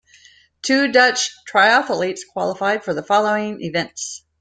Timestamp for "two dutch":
0.63-1.31